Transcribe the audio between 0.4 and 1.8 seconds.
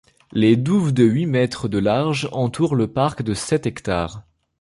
douves de huit mètres de